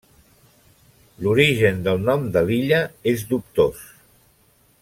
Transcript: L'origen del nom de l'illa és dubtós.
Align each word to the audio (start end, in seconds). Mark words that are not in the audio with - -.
L'origen 1.25 1.83
del 1.89 2.01
nom 2.09 2.27
de 2.37 2.45
l'illa 2.49 2.83
és 3.15 3.29
dubtós. 3.35 3.89